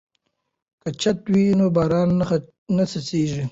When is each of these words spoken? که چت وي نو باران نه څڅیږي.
که 0.81 0.89
چت 1.01 1.19
وي 1.33 1.45
نو 1.59 1.65
باران 1.75 2.09
نه 2.77 2.83
څڅیږي. 2.91 3.43